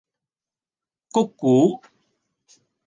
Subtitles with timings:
[1.13, 1.79] 唂咕